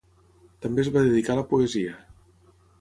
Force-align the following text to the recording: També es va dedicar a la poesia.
També 0.65 0.83
es 0.85 0.89
va 0.95 1.05
dedicar 1.09 1.37
a 1.37 1.41
la 1.43 1.45
poesia. 1.53 2.03